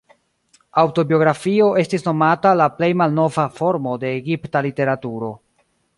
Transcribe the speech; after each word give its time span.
Aŭtobiografio 0.83 1.67
estis 1.83 2.07
nomata 2.07 2.55
la 2.63 2.69
plej 2.79 2.91
malnova 3.03 3.45
formo 3.59 3.95
de 4.05 4.11
egipta 4.23 4.65
literaturo. 4.69 5.35